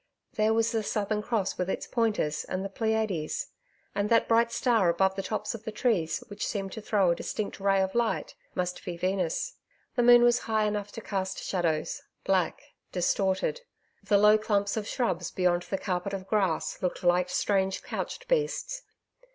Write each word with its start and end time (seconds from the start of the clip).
There 0.33 0.51
was 0.51 0.71
the 0.71 0.81
Southern 0.81 1.21
Cross 1.21 1.59
with 1.59 1.69
its 1.69 1.85
pointers, 1.85 2.43
and 2.45 2.65
the 2.65 2.69
Pleiades. 2.69 3.49
And 3.93 4.09
that 4.09 4.27
bright 4.27 4.51
star 4.51 4.89
above 4.89 5.15
the 5.15 5.21
tops 5.21 5.53
of 5.53 5.63
the 5.63 5.71
trees, 5.71 6.23
which 6.27 6.43
seemed 6.47 6.71
to 6.71 6.81
throw 6.81 7.11
a 7.11 7.15
distinct 7.15 7.59
ray 7.59 7.79
of 7.81 7.93
light, 7.93 8.33
must 8.55 8.83
be 8.83 8.97
Venus.... 8.97 9.57
The 9.95 10.01
moon 10.01 10.23
was 10.23 10.39
high 10.49 10.63
enough 10.65 10.91
to 10.93 11.01
cast 11.01 11.43
shadows 11.43 12.01
black 12.23 12.63
distorted. 12.91 13.61
The 14.03 14.17
low 14.17 14.39
clumps 14.39 14.75
of 14.75 14.87
shrubs 14.87 15.29
beyond 15.29 15.61
the 15.69 15.77
carpet 15.77 16.13
of 16.13 16.25
grass 16.25 16.81
looked 16.81 17.03
like 17.03 17.29
strange 17.29 17.83
couched 17.83 18.27
beasts.... 18.27 18.81